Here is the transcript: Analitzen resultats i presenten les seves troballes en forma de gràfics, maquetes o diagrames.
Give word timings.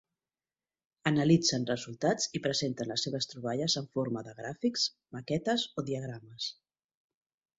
Analitzen 1.09 1.67
resultats 1.71 2.31
i 2.39 2.41
presenten 2.45 2.89
les 2.93 3.05
seves 3.07 3.29
troballes 3.33 3.77
en 3.81 3.89
forma 3.97 4.25
de 4.29 4.33
gràfics, 4.39 4.87
maquetes 5.17 5.67
o 5.83 5.87
diagrames. 5.91 6.49